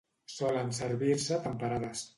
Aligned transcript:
Solen 0.35 0.73
servir-se 0.79 1.41
temperades. 1.49 2.07